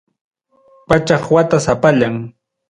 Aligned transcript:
Pachak 0.87 1.23
wata 1.33 1.57
sapallan. 1.65 2.15